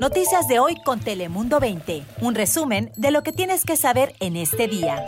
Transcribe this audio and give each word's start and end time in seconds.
Noticias 0.00 0.46
de 0.46 0.58
hoy 0.58 0.76
con 0.84 1.00
Telemundo 1.00 1.58
20. 1.58 2.04
Un 2.20 2.34
resumen 2.34 2.92
de 2.96 3.10
lo 3.10 3.22
que 3.22 3.32
tienes 3.32 3.64
que 3.64 3.76
saber 3.76 4.14
en 4.20 4.36
este 4.36 4.68
día. 4.68 5.02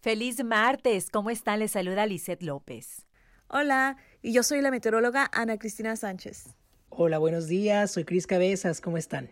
Feliz 0.00 0.42
martes. 0.44 1.10
¿Cómo 1.10 1.30
están? 1.30 1.60
Les 1.60 1.70
saluda 1.70 2.06
Lisette 2.06 2.42
López. 2.42 3.06
Hola, 3.48 3.96
y 4.20 4.32
yo 4.32 4.42
soy 4.42 4.60
la 4.60 4.72
meteoróloga 4.72 5.30
Ana 5.32 5.58
Cristina 5.58 5.94
Sánchez. 5.94 6.54
Hola, 6.88 7.18
buenos 7.18 7.46
días. 7.46 7.92
Soy 7.92 8.04
Cris 8.04 8.26
Cabezas. 8.26 8.80
¿Cómo 8.80 8.98
están? 8.98 9.30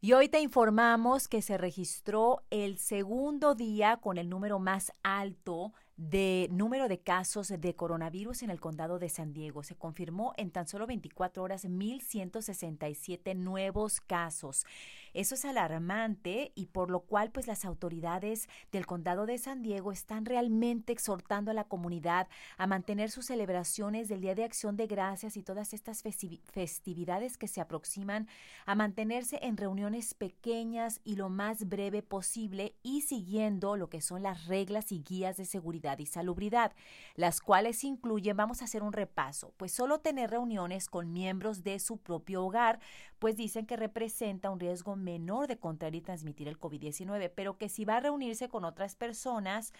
Y 0.00 0.12
hoy 0.12 0.28
te 0.28 0.40
informamos 0.40 1.28
que 1.28 1.42
se 1.42 1.58
registró 1.58 2.42
el 2.50 2.78
segundo 2.78 3.54
día 3.54 3.98
con 3.98 4.16
el 4.16 4.28
número 4.28 4.58
más 4.58 4.92
alto 5.02 5.72
de 6.00 6.48
número 6.50 6.88
de 6.88 6.98
casos 6.98 7.48
de 7.48 7.74
coronavirus 7.74 8.42
en 8.42 8.48
el 8.48 8.58
condado 8.58 8.98
de 8.98 9.10
San 9.10 9.34
Diego. 9.34 9.62
Se 9.62 9.76
confirmó 9.76 10.32
en 10.38 10.50
tan 10.50 10.66
solo 10.66 10.86
24 10.86 11.42
horas 11.42 11.66
1.167 11.66 13.36
nuevos 13.36 14.00
casos. 14.00 14.64
Eso 15.12 15.34
es 15.34 15.44
alarmante 15.44 16.52
y 16.54 16.66
por 16.66 16.90
lo 16.90 17.00
cual 17.00 17.30
pues 17.30 17.46
las 17.46 17.66
autoridades 17.66 18.48
del 18.72 18.86
condado 18.86 19.26
de 19.26 19.36
San 19.36 19.60
Diego 19.60 19.92
están 19.92 20.24
realmente 20.24 20.94
exhortando 20.94 21.50
a 21.50 21.54
la 21.54 21.64
comunidad 21.64 22.28
a 22.56 22.66
mantener 22.66 23.10
sus 23.10 23.26
celebraciones 23.26 24.08
del 24.08 24.22
Día 24.22 24.34
de 24.34 24.44
Acción 24.44 24.78
de 24.78 24.86
Gracias 24.86 25.36
y 25.36 25.42
todas 25.42 25.74
estas 25.74 26.02
festividades 26.02 27.36
que 27.36 27.48
se 27.48 27.60
aproximan 27.60 28.26
a 28.64 28.74
mantenerse 28.74 29.38
en 29.42 29.58
reuniones 29.58 30.14
pequeñas 30.14 31.02
y 31.04 31.16
lo 31.16 31.28
más 31.28 31.68
breve 31.68 32.02
posible 32.02 32.74
y 32.82 33.02
siguiendo 33.02 33.76
lo 33.76 33.90
que 33.90 34.00
son 34.00 34.22
las 34.22 34.46
reglas 34.46 34.92
y 34.92 35.02
guías 35.02 35.36
de 35.36 35.44
seguridad 35.44 35.89
y 35.98 36.06
salubridad, 36.06 36.72
las 37.16 37.40
cuales 37.40 37.82
incluyen, 37.82 38.36
vamos 38.36 38.60
a 38.60 38.66
hacer 38.66 38.82
un 38.82 38.92
repaso, 38.92 39.54
pues 39.56 39.72
solo 39.72 40.00
tener 40.00 40.30
reuniones 40.30 40.88
con 40.88 41.12
miembros 41.12 41.64
de 41.64 41.80
su 41.80 41.96
propio 41.96 42.44
hogar, 42.44 42.78
pues 43.18 43.36
dicen 43.36 43.66
que 43.66 43.76
representa 43.76 44.50
un 44.50 44.60
riesgo 44.60 44.94
menor 44.94 45.48
de 45.48 45.58
contraer 45.58 45.94
y 45.94 46.02
transmitir 46.02 46.46
el 46.46 46.60
COVID-19, 46.60 47.32
pero 47.34 47.56
que 47.58 47.68
si 47.68 47.84
va 47.84 47.96
a 47.96 48.00
reunirse 48.00 48.48
con 48.48 48.64
otras 48.64 48.94
personas, 48.94 49.72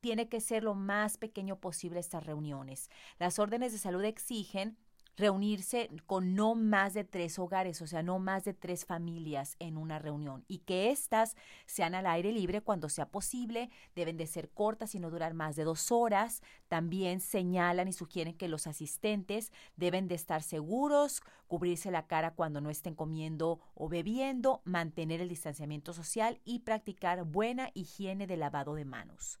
tiene 0.00 0.28
que 0.28 0.40
ser 0.40 0.64
lo 0.64 0.74
más 0.74 1.18
pequeño 1.18 1.56
posible 1.56 2.00
estas 2.00 2.24
reuniones. 2.24 2.88
Las 3.18 3.38
órdenes 3.38 3.72
de 3.72 3.78
salud 3.78 4.04
exigen 4.04 4.78
reunirse 5.16 5.90
con 6.06 6.34
no 6.34 6.54
más 6.54 6.94
de 6.94 7.04
tres 7.04 7.38
hogares, 7.38 7.82
o 7.82 7.86
sea, 7.86 8.02
no 8.02 8.18
más 8.18 8.44
de 8.44 8.54
tres 8.54 8.84
familias 8.84 9.56
en 9.58 9.76
una 9.76 9.98
reunión 9.98 10.44
y 10.48 10.58
que 10.58 10.90
éstas 10.90 11.36
sean 11.66 11.94
al 11.94 12.06
aire 12.06 12.32
libre 12.32 12.60
cuando 12.60 12.88
sea 12.88 13.08
posible, 13.08 13.70
deben 13.94 14.16
de 14.16 14.26
ser 14.26 14.50
cortas 14.50 14.94
y 14.94 15.00
no 15.00 15.10
durar 15.10 15.34
más 15.34 15.56
de 15.56 15.64
dos 15.64 15.92
horas. 15.92 16.42
También 16.68 17.20
señalan 17.20 17.88
y 17.88 17.92
sugieren 17.92 18.34
que 18.34 18.48
los 18.48 18.66
asistentes 18.66 19.52
deben 19.76 20.08
de 20.08 20.14
estar 20.14 20.42
seguros, 20.42 21.22
cubrirse 21.46 21.90
la 21.90 22.06
cara 22.06 22.34
cuando 22.34 22.60
no 22.60 22.70
estén 22.70 22.94
comiendo 22.94 23.60
o 23.74 23.88
bebiendo, 23.88 24.62
mantener 24.64 25.20
el 25.20 25.28
distanciamiento 25.28 25.92
social 25.92 26.40
y 26.44 26.60
practicar 26.60 27.24
buena 27.24 27.70
higiene 27.74 28.26
de 28.26 28.36
lavado 28.36 28.74
de 28.74 28.84
manos. 28.84 29.38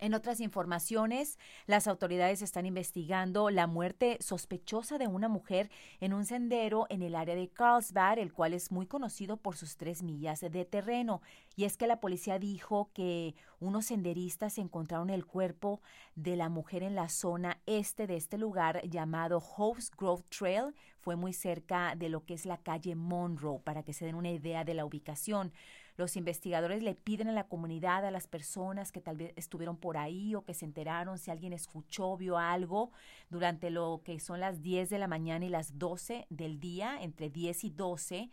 En 0.00 0.14
otras 0.14 0.40
informaciones, 0.40 1.38
las 1.66 1.86
autoridades 1.86 2.40
están 2.40 2.64
investigando 2.64 3.50
la 3.50 3.66
muerte 3.66 4.16
sospechosa 4.20 4.96
de 4.96 5.06
una 5.06 5.28
mujer 5.28 5.70
en 6.00 6.14
un 6.14 6.24
sendero 6.24 6.86
en 6.88 7.02
el 7.02 7.14
área 7.14 7.34
de 7.34 7.50
Carlsbad, 7.50 8.18
el 8.18 8.32
cual 8.32 8.54
es 8.54 8.72
muy 8.72 8.86
conocido 8.86 9.36
por 9.36 9.56
sus 9.56 9.76
tres 9.76 10.02
millas 10.02 10.40
de 10.40 10.64
terreno. 10.64 11.20
Y 11.54 11.64
es 11.64 11.76
que 11.76 11.86
la 11.86 12.00
policía 12.00 12.38
dijo 12.38 12.90
que 12.94 13.34
unos 13.58 13.86
senderistas 13.86 14.56
encontraron 14.56 15.10
el 15.10 15.26
cuerpo 15.26 15.82
de 16.14 16.34
la 16.34 16.48
mujer 16.48 16.82
en 16.82 16.94
la 16.94 17.10
zona 17.10 17.60
este 17.66 18.06
de 18.06 18.16
este 18.16 18.38
lugar 18.38 18.80
llamado 18.88 19.36
Hope's 19.36 19.90
Grove 19.90 20.24
Trail. 20.30 20.74
Fue 21.00 21.16
muy 21.16 21.34
cerca 21.34 21.94
de 21.94 22.08
lo 22.08 22.24
que 22.24 22.32
es 22.32 22.46
la 22.46 22.56
calle 22.56 22.94
Monroe, 22.94 23.60
para 23.60 23.82
que 23.82 23.92
se 23.92 24.06
den 24.06 24.14
una 24.14 24.30
idea 24.30 24.64
de 24.64 24.72
la 24.72 24.86
ubicación. 24.86 25.52
Los 26.00 26.16
investigadores 26.16 26.82
le 26.82 26.94
piden 26.94 27.28
a 27.28 27.32
la 27.32 27.46
comunidad, 27.46 28.06
a 28.06 28.10
las 28.10 28.26
personas 28.26 28.90
que 28.90 29.02
tal 29.02 29.18
vez 29.18 29.34
estuvieron 29.36 29.76
por 29.76 29.98
ahí 29.98 30.34
o 30.34 30.46
que 30.46 30.54
se 30.54 30.64
enteraron, 30.64 31.18
si 31.18 31.30
alguien 31.30 31.52
escuchó, 31.52 32.16
vio 32.16 32.38
algo 32.38 32.90
durante 33.28 33.68
lo 33.68 34.00
que 34.02 34.18
son 34.18 34.40
las 34.40 34.62
10 34.62 34.88
de 34.88 34.98
la 34.98 35.08
mañana 35.08 35.44
y 35.44 35.50
las 35.50 35.78
12 35.78 36.26
del 36.30 36.58
día, 36.58 36.96
entre 37.02 37.28
10 37.28 37.64
y 37.64 37.70
12. 37.70 38.30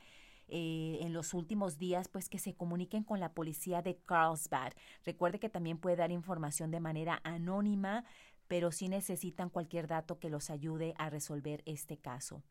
Eh, 0.47 1.00
en 1.01 1.11
los 1.11 1.33
últimos 1.33 1.77
días, 1.77 2.07
pues 2.07 2.29
que 2.29 2.39
se 2.39 2.53
comuniquen 2.53 3.03
con 3.03 3.19
la 3.19 3.33
policía 3.33 3.81
de 3.81 3.97
Carlsbad. 3.97 4.72
Recuerde 5.03 5.38
que 5.38 5.50
también 5.50 5.77
puede 5.77 5.97
dar 5.97 6.13
información 6.13 6.72
de 6.72 6.79
manera 6.79 7.19
anónima, 7.25 8.06
pero 8.47 8.72
si 8.72 8.88
necesitan 8.88 9.50
cualquier 9.50 9.88
dato 9.88 10.19
que 10.19 10.29
los 10.29 10.50
ayude 10.50 10.94
a 10.97 11.09
resolver 11.09 11.63
este 11.66 11.97
caso. 11.97 12.44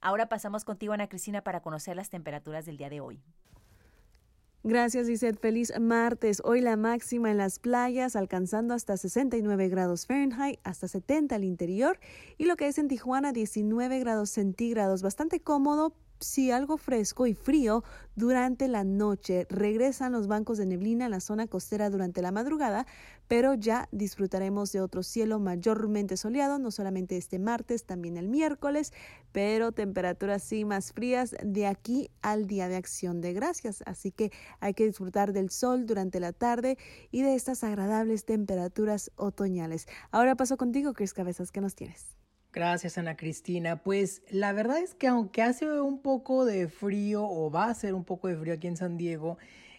Ahora 0.00 0.28
pasamos 0.28 0.64
contigo, 0.64 0.92
Ana 0.92 1.08
Cristina, 1.08 1.42
para 1.42 1.62
conocer 1.62 1.94
las 1.94 2.10
temperaturas 2.10 2.66
del 2.66 2.78
día 2.78 2.90
de 2.90 3.00
hoy. 3.00 3.22
Gracias, 4.62 5.06
Lizeth. 5.06 5.38
Feliz 5.38 5.72
martes. 5.78 6.42
Hoy 6.44 6.60
la 6.60 6.76
máxima 6.76 7.30
en 7.30 7.36
las 7.36 7.58
playas 7.58 8.16
alcanzando 8.16 8.74
hasta 8.74 8.96
69 8.96 9.68
grados 9.68 10.06
Fahrenheit, 10.06 10.58
hasta 10.64 10.88
70 10.88 11.36
al 11.36 11.44
interior. 11.44 12.00
Y 12.36 12.46
lo 12.46 12.56
que 12.56 12.66
es 12.66 12.78
en 12.78 12.88
Tijuana, 12.88 13.32
19 13.32 14.00
grados 14.00 14.30
centígrados. 14.30 15.02
Bastante 15.02 15.40
cómodo, 15.40 15.94
si 16.20 16.50
algo 16.50 16.76
fresco 16.76 17.26
y 17.26 17.34
frío 17.34 17.84
durante 18.14 18.68
la 18.68 18.84
noche. 18.84 19.46
Regresan 19.50 20.12
los 20.12 20.26
bancos 20.26 20.58
de 20.58 20.66
neblina 20.66 21.04
en 21.04 21.10
la 21.10 21.20
zona 21.20 21.46
costera 21.46 21.90
durante 21.90 22.22
la 22.22 22.32
madrugada, 22.32 22.86
pero 23.28 23.54
ya 23.54 23.88
disfrutaremos 23.92 24.72
de 24.72 24.80
otro 24.80 25.02
cielo 25.02 25.38
mayormente 25.38 26.16
soleado, 26.16 26.58
no 26.58 26.70
solamente 26.70 27.16
este 27.16 27.38
martes, 27.38 27.84
también 27.84 28.16
el 28.16 28.28
miércoles, 28.28 28.92
pero 29.32 29.72
temperaturas 29.72 30.42
sí 30.42 30.64
más 30.64 30.92
frías 30.92 31.34
de 31.42 31.66
aquí 31.66 32.10
al 32.22 32.46
Día 32.46 32.68
de 32.68 32.76
Acción 32.76 33.20
de 33.20 33.32
Gracias. 33.32 33.82
Así 33.86 34.10
que 34.10 34.32
hay 34.60 34.74
que 34.74 34.86
disfrutar 34.86 35.32
del 35.32 35.50
sol 35.50 35.86
durante 35.86 36.20
la 36.20 36.32
tarde 36.32 36.78
y 37.10 37.22
de 37.22 37.34
estas 37.34 37.64
agradables 37.64 38.24
temperaturas 38.24 39.10
otoñales. 39.16 39.86
Ahora 40.10 40.36
paso 40.36 40.56
contigo, 40.56 40.94
Chris 40.94 41.12
Cabezas, 41.12 41.52
¿qué 41.52 41.60
nos 41.60 41.74
tienes? 41.74 42.15
Gracias, 42.56 42.96
Ana 42.96 43.18
Cristina. 43.18 43.82
Pues 43.82 44.22
la 44.30 44.54
verdad 44.54 44.78
es 44.78 44.94
que 44.94 45.08
aunque 45.08 45.42
hace 45.42 45.70
un 45.78 45.98
poco 45.98 46.46
de 46.46 46.68
frío 46.68 47.22
o 47.22 47.50
va 47.50 47.66
a 47.66 47.74
ser 47.74 47.92
un 47.92 48.02
poco 48.02 48.28
de 48.28 48.36
frío 48.38 48.54
aquí 48.54 48.66
en 48.66 48.78
San 48.78 48.96
Diego, 48.96 49.36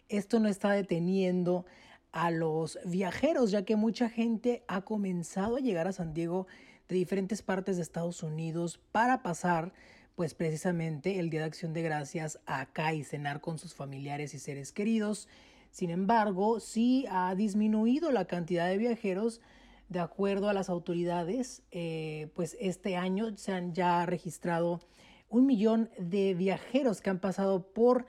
esto 0.10 0.40
no 0.40 0.48
está 0.48 0.74
deteniendo 0.74 1.66
a 2.12 2.30
los 2.30 2.78
viajeros, 2.86 3.50
ya 3.50 3.66
que 3.66 3.76
mucha 3.76 4.10
gente 4.10 4.64
ha 4.68 4.82
comenzado 4.82 5.56
a 5.56 5.60
llegar 5.60 5.88
a 5.88 5.92
San 5.92 6.14
Diego 6.14 6.46
de 6.88 6.98
diferentes 6.98 7.42
partes 7.42 7.78
de 7.78 7.82
Estados 7.82 8.22
Unidos 8.22 8.80
para 8.92 9.24
pasar 9.24 9.74
pues 10.14 10.36
precisamente 10.36 11.18
el 11.18 11.32
Día 11.32 11.40
de 11.40 11.48
Acción 11.48 11.74
de 11.74 11.82
Gracias 11.82 12.40
acá 12.46 12.94
y 12.94 13.04
cenar 13.04 13.42
con 13.42 13.58
sus 13.58 13.74
familiares 13.74 14.36
y 14.36 14.40
seres 14.40 14.72
queridos. 14.72 15.28
Sin 15.72 15.90
embargo, 15.90 16.60
sí 16.60 17.08
ha 17.10 17.34
disminuido 17.34 18.12
la 18.12 18.26
cantidad 18.26 18.68
de 18.68 18.78
viajeros 18.78 19.42
de 19.90 20.00
acuerdo 20.00 20.50
a 20.50 20.54
las 20.54 20.70
autoridades, 20.70 21.64
eh, 21.72 22.30
pues 22.36 22.58
este 22.60 22.98
año 22.98 23.36
se 23.38 23.54
han 23.54 23.74
ya 23.74 24.06
registrado 24.06 24.82
un 25.30 25.46
millón 25.46 25.90
de 25.98 26.34
viajeros 26.34 27.02
que 27.02 27.10
han 27.10 27.20
pasado 27.20 27.74
por 27.74 28.06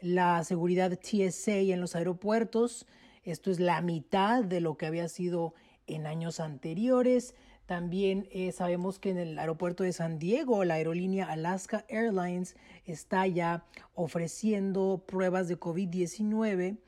la 0.00 0.42
seguridad 0.44 0.98
TSA 0.98 1.58
en 1.58 1.80
los 1.80 1.96
aeropuertos. 1.96 2.86
Esto 3.24 3.50
es 3.50 3.60
la 3.60 3.80
mitad 3.80 4.44
de 4.44 4.60
lo 4.60 4.76
que 4.76 4.86
había 4.86 5.08
sido 5.08 5.54
en 5.86 6.06
años 6.06 6.38
anteriores. 6.40 7.34
También 7.66 8.28
eh, 8.30 8.52
sabemos 8.52 9.00
que 9.00 9.10
en 9.10 9.18
el 9.18 9.38
aeropuerto 9.38 9.82
de 9.82 9.92
San 9.92 10.20
Diego, 10.20 10.64
la 10.64 10.74
aerolínea 10.74 11.26
Alaska 11.26 11.84
Airlines 11.88 12.56
está 12.84 13.26
ya 13.26 13.64
ofreciendo 13.94 15.02
pruebas 15.06 15.48
de 15.48 15.58
COVID-19 15.58 16.78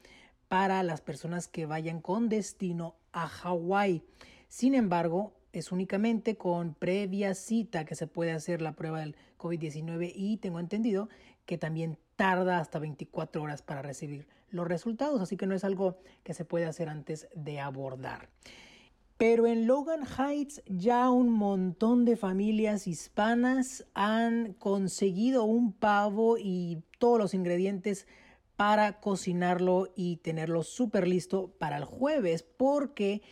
para 0.47 0.83
las 0.85 1.01
personas 1.01 1.49
que 1.49 1.67
vayan 1.67 2.01
con 2.01 2.29
destino 2.29 2.95
a 3.13 3.29
Hawái. 3.29 4.03
Sin 4.49 4.75
embargo, 4.75 5.35
es 5.53 5.73
únicamente 5.73 6.37
con 6.37 6.75
previa 6.75 7.35
cita 7.35 7.85
que 7.85 7.95
se 7.95 8.07
puede 8.07 8.33
hacer 8.33 8.63
la 8.63 8.73
prueba 8.73 9.01
del 9.01 9.17
COVID-19 9.39 10.13
y 10.15 10.37
tengo 10.39 10.61
entendido 10.61 11.09
que 11.47 11.59
también 11.59 11.99
tarda 12.17 12.59
hasta 12.59 12.79
24 12.79 13.43
horas 13.43 13.63
para 13.63 13.83
recibir 13.83 14.27
los 14.51 14.67
resultados, 14.67 15.21
así 15.21 15.37
que 15.37 15.47
no 15.47 15.55
es 15.55 15.65
algo 15.65 15.99
que 16.23 16.35
se 16.35 16.45
puede 16.45 16.67
hacer 16.67 16.89
antes 16.89 17.29
de 17.35 17.61
abordar. 17.61 18.29
Pero 19.17 19.47
en 19.47 19.67
Logan 19.67 20.05
Heights 20.07 20.63
ya 20.67 21.11
un 21.11 21.31
montón 21.31 22.05
de 22.05 22.17
familias 22.17 22.87
hispanas 22.87 23.85
han 23.95 24.53
conseguido 24.55 25.45
un 25.45 25.73
pavo 25.73 26.39
y 26.39 26.83
todos 26.99 27.19
los 27.19 27.35
ingredientes 27.35 28.07
para 28.59 28.99
cocinarlo 28.99 29.93
y 29.95 30.17
tenerlo 30.17 30.65
súper 30.65 31.07
listo 31.07 31.55
para 31.61 31.77
el 31.77 31.85
jueves 31.85 32.43
porque 32.43 33.23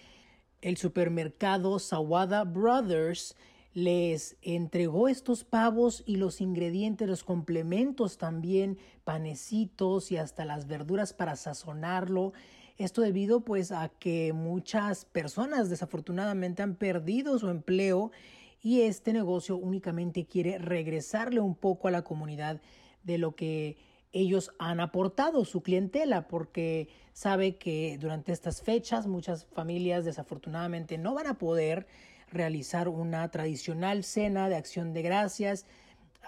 el 0.62 0.76
supermercado 0.76 1.80
Sawada 1.80 2.44
Brothers 2.44 3.34
les 3.74 4.36
entregó 4.40 5.08
estos 5.08 5.42
pavos 5.42 6.04
y 6.06 6.18
los 6.18 6.40
ingredientes, 6.40 7.08
los 7.08 7.24
complementos 7.24 8.18
también, 8.18 8.78
panecitos 9.02 10.12
y 10.12 10.16
hasta 10.16 10.44
las 10.44 10.68
verduras 10.68 11.12
para 11.12 11.34
sazonarlo. 11.34 12.32
Esto 12.78 13.02
debido 13.02 13.40
pues 13.40 13.72
a 13.72 13.88
que 13.88 14.32
muchas 14.32 15.06
personas 15.06 15.68
desafortunadamente 15.68 16.62
han 16.62 16.76
perdido 16.76 17.36
su 17.40 17.50
empleo 17.50 18.12
y 18.62 18.82
este 18.82 19.12
negocio 19.12 19.56
únicamente 19.56 20.24
quiere 20.24 20.58
regresarle 20.58 21.40
un 21.40 21.56
poco 21.56 21.88
a 21.88 21.90
la 21.90 22.02
comunidad 22.02 22.60
de 23.02 23.18
lo 23.18 23.34
que 23.34 23.76
ellos 24.12 24.52
han 24.58 24.80
aportado, 24.80 25.44
su 25.44 25.62
clientela, 25.62 26.28
porque 26.28 26.88
sabe 27.12 27.56
que 27.56 27.98
durante 28.00 28.32
estas 28.32 28.62
fechas 28.62 29.06
muchas 29.06 29.46
familias 29.46 30.04
desafortunadamente 30.04 30.98
no 30.98 31.14
van 31.14 31.26
a 31.26 31.38
poder 31.38 31.86
realizar 32.30 32.88
una 32.88 33.30
tradicional 33.30 34.04
cena 34.04 34.48
de 34.48 34.56
acción 34.56 34.92
de 34.92 35.02
gracias. 35.02 35.66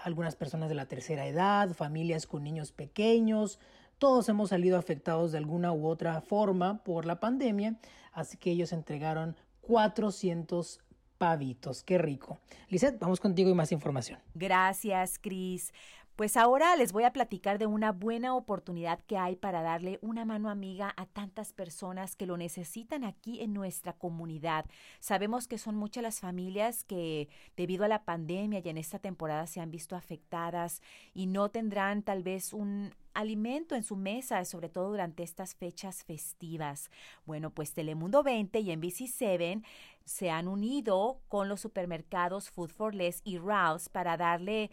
Algunas 0.03 0.35
personas 0.35 0.69
de 0.69 0.75
la 0.75 0.87
tercera 0.87 1.27
edad, 1.27 1.73
familias 1.73 2.25
con 2.25 2.43
niños 2.43 2.71
pequeños, 2.71 3.59
todos 3.99 4.29
hemos 4.29 4.49
salido 4.49 4.77
afectados 4.77 5.33
de 5.33 5.39
alguna 5.39 5.73
u 5.73 5.85
otra 5.85 6.21
forma 6.21 6.83
por 6.83 7.05
la 7.05 7.19
pandemia, 7.19 7.77
así 8.13 8.37
que 8.37 8.51
ellos 8.51 8.71
entregaron 8.71 9.35
400 9.61 10.79
pavitos. 11.17 11.83
Qué 11.83 11.97
rico. 11.97 12.39
Lizeth, 12.69 12.97
vamos 12.97 13.19
contigo 13.19 13.49
y 13.49 13.53
más 13.53 13.73
información. 13.73 14.19
Gracias, 14.33 15.19
Cris. 15.19 15.73
Pues 16.19 16.35
ahora 16.35 16.75
les 16.75 16.91
voy 16.91 17.05
a 17.05 17.13
platicar 17.13 17.59
de 17.59 17.65
una 17.65 17.93
buena 17.93 18.35
oportunidad 18.35 18.99
que 19.07 19.17
hay 19.17 19.37
para 19.37 19.61
darle 19.61 19.99
una 20.01 20.25
mano 20.25 20.49
amiga 20.49 20.93
a 20.97 21.05
tantas 21.05 21.53
personas 21.53 22.17
que 22.17 22.25
lo 22.25 22.35
necesitan 22.35 23.05
aquí 23.05 23.39
en 23.39 23.53
nuestra 23.53 23.93
comunidad. 23.93 24.65
Sabemos 24.99 25.47
que 25.47 25.57
son 25.57 25.77
muchas 25.77 26.03
las 26.03 26.19
familias 26.19 26.83
que 26.83 27.29
debido 27.55 27.85
a 27.85 27.87
la 27.87 28.03
pandemia 28.03 28.59
y 28.61 28.67
en 28.67 28.77
esta 28.77 28.99
temporada 28.99 29.47
se 29.47 29.61
han 29.61 29.71
visto 29.71 29.95
afectadas 29.95 30.81
y 31.13 31.27
no 31.27 31.51
tendrán 31.51 32.03
tal 32.03 32.21
vez 32.21 32.51
un 32.51 32.93
alimento 33.13 33.75
en 33.75 33.83
su 33.83 33.95
mesa, 33.95 34.43
sobre 34.43 34.67
todo 34.67 34.89
durante 34.89 35.23
estas 35.23 35.55
fechas 35.55 36.03
festivas. 36.03 36.91
Bueno, 37.25 37.51
pues 37.51 37.71
Telemundo 37.71 38.23
20 38.23 38.59
y 38.59 38.65
NBC7 38.67 39.63
se 40.03 40.31
han 40.31 40.49
unido 40.49 41.21
con 41.29 41.47
los 41.47 41.61
supermercados 41.61 42.49
Food 42.49 42.71
for 42.71 42.93
Less 42.93 43.21
y 43.23 43.37
Rouse 43.37 43.87
para 43.87 44.17
darle 44.17 44.69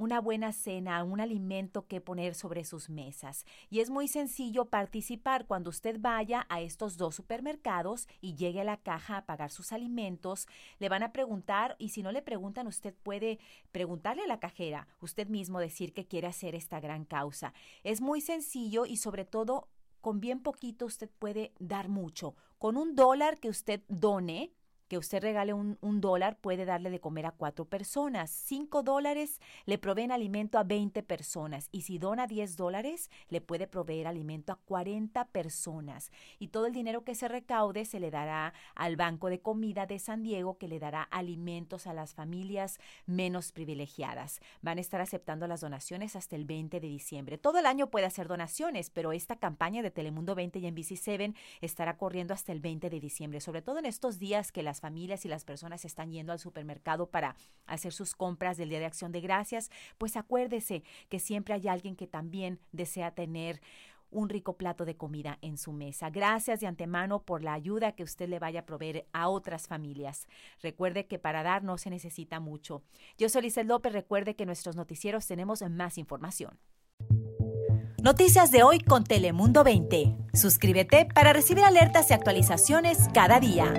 una 0.00 0.20
buena 0.20 0.52
cena, 0.52 1.04
un 1.04 1.20
alimento 1.20 1.86
que 1.86 2.00
poner 2.00 2.34
sobre 2.34 2.64
sus 2.64 2.88
mesas. 2.88 3.44
Y 3.68 3.80
es 3.80 3.90
muy 3.90 4.08
sencillo 4.08 4.64
participar 4.64 5.46
cuando 5.46 5.68
usted 5.68 5.98
vaya 6.00 6.46
a 6.48 6.62
estos 6.62 6.96
dos 6.96 7.14
supermercados 7.14 8.08
y 8.20 8.34
llegue 8.34 8.62
a 8.62 8.64
la 8.64 8.78
caja 8.78 9.18
a 9.18 9.26
pagar 9.26 9.50
sus 9.50 9.72
alimentos. 9.72 10.48
Le 10.78 10.88
van 10.88 11.02
a 11.02 11.12
preguntar 11.12 11.76
y 11.78 11.90
si 11.90 12.02
no 12.02 12.12
le 12.12 12.22
preguntan, 12.22 12.66
usted 12.66 12.94
puede 12.94 13.38
preguntarle 13.72 14.22
a 14.22 14.26
la 14.26 14.40
cajera, 14.40 14.88
usted 15.00 15.28
mismo 15.28 15.60
decir 15.60 15.92
que 15.92 16.06
quiere 16.06 16.28
hacer 16.28 16.54
esta 16.54 16.80
gran 16.80 17.04
causa. 17.04 17.52
Es 17.84 18.00
muy 18.00 18.22
sencillo 18.22 18.86
y 18.86 18.96
sobre 18.96 19.26
todo 19.26 19.68
con 20.00 20.20
bien 20.20 20.40
poquito 20.40 20.86
usted 20.86 21.10
puede 21.18 21.52
dar 21.58 21.90
mucho. 21.90 22.34
Con 22.58 22.78
un 22.78 22.94
dólar 22.94 23.38
que 23.38 23.50
usted 23.50 23.82
done, 23.88 24.50
que 24.90 24.98
usted 24.98 25.22
regale 25.22 25.52
un, 25.52 25.78
dólar 26.00 26.36
puede 26.40 26.64
darle 26.64 26.90
de 26.90 26.98
comer 26.98 27.24
a 27.24 27.30
cuatro 27.30 27.64
personas. 27.64 28.28
Cinco 28.28 28.82
dólares 28.82 29.40
le 29.64 29.78
proveen 29.78 30.10
alimento 30.10 30.58
a 30.58 30.64
20 30.64 31.04
personas. 31.04 31.68
Y 31.70 31.82
si 31.82 31.98
dona 31.98 32.26
10 32.26 32.56
dólares, 32.56 33.08
le 33.28 33.40
puede 33.40 33.68
proveer 33.68 34.08
alimento 34.08 34.52
a 34.52 34.56
40 34.56 35.28
personas. 35.28 36.10
Y 36.40 36.48
todo 36.48 36.66
el 36.66 36.72
dinero 36.72 37.04
que 37.04 37.14
se 37.14 37.28
recaude 37.28 37.84
se 37.84 38.00
le 38.00 38.10
dará 38.10 38.52
al 38.74 38.96
Banco 38.96 39.28
de 39.28 39.40
Comida 39.40 39.86
de 39.86 40.00
San 40.00 40.24
Diego, 40.24 40.58
que 40.58 40.66
le 40.66 40.80
dará 40.80 41.04
alimentos 41.04 41.86
a 41.86 41.94
las 41.94 42.14
familias 42.14 42.80
menos 43.06 43.52
privilegiadas. 43.52 44.40
Van 44.60 44.78
a 44.78 44.80
estar 44.80 45.00
aceptando 45.00 45.46
las 45.46 45.60
donaciones 45.60 46.16
hasta 46.16 46.34
el 46.34 46.46
20 46.46 46.80
de 46.80 46.88
diciembre. 46.88 47.38
Todo 47.38 47.60
el 47.60 47.66
año 47.66 47.90
puede 47.90 48.06
hacer 48.06 48.26
donaciones, 48.26 48.90
pero 48.90 49.12
esta 49.12 49.36
campaña 49.36 49.82
de 49.82 49.92
Telemundo 49.92 50.34
20 50.34 50.58
y 50.58 50.62
NBC7 50.62 51.36
estará 51.60 51.96
corriendo 51.96 52.34
hasta 52.34 52.50
el 52.50 52.58
20 52.58 52.90
de 52.90 52.98
diciembre, 52.98 53.40
sobre 53.40 53.62
todo 53.62 53.78
en 53.78 53.86
estos 53.86 54.18
días 54.18 54.50
que 54.50 54.64
familias 54.80 55.24
y 55.24 55.28
las 55.28 55.44
personas 55.44 55.84
están 55.84 56.10
yendo 56.10 56.32
al 56.32 56.38
supermercado 56.38 57.10
para 57.10 57.36
hacer 57.66 57.92
sus 57.92 58.14
compras 58.14 58.56
del 58.56 58.70
Día 58.70 58.80
de 58.80 58.86
Acción 58.86 59.12
de 59.12 59.20
Gracias, 59.20 59.70
pues 59.98 60.16
acuérdese 60.16 60.82
que 61.08 61.18
siempre 61.18 61.54
hay 61.54 61.68
alguien 61.68 61.96
que 61.96 62.06
también 62.06 62.58
desea 62.72 63.12
tener 63.12 63.60
un 64.10 64.28
rico 64.28 64.56
plato 64.56 64.84
de 64.84 64.96
comida 64.96 65.38
en 65.40 65.56
su 65.56 65.72
mesa. 65.72 66.10
Gracias 66.10 66.60
de 66.60 66.66
antemano 66.66 67.22
por 67.22 67.42
la 67.42 67.52
ayuda 67.52 67.92
que 67.92 68.02
usted 68.02 68.28
le 68.28 68.38
vaya 68.38 68.60
a 68.60 68.66
proveer 68.66 69.06
a 69.12 69.28
otras 69.28 69.68
familias. 69.68 70.26
Recuerde 70.62 71.06
que 71.06 71.18
para 71.18 71.42
dar 71.42 71.62
no 71.62 71.78
se 71.78 71.90
necesita 71.90 72.40
mucho. 72.40 72.82
Yo 73.18 73.28
soy 73.28 73.42
Lizeth 73.42 73.66
López. 73.66 73.92
Recuerde 73.92 74.34
que 74.34 74.44
en 74.44 74.48
nuestros 74.48 74.76
noticieros 74.76 75.26
tenemos 75.26 75.62
más 75.70 75.98
información. 75.98 76.58
Noticias 78.02 78.50
de 78.50 78.62
hoy 78.62 78.80
con 78.80 79.04
Telemundo 79.04 79.62
20. 79.62 80.16
Suscríbete 80.32 81.06
para 81.14 81.34
recibir 81.34 81.64
alertas 81.64 82.10
y 82.10 82.14
actualizaciones 82.14 83.08
cada 83.12 83.40
día. 83.40 83.74